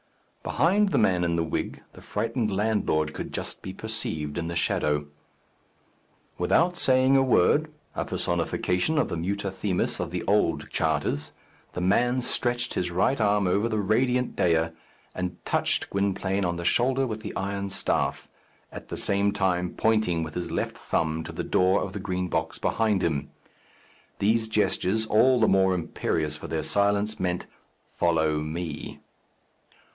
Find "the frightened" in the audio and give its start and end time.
1.93-2.49